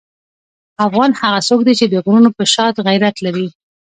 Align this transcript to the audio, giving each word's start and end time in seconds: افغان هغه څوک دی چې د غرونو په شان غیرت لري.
افغان 0.87 1.11
هغه 1.21 1.39
څوک 1.47 1.59
دی 1.67 1.73
چې 1.79 1.85
د 1.87 1.95
غرونو 2.03 2.29
په 2.37 2.43
شان 2.53 2.73
غیرت 2.87 3.15
لري. 3.25 3.47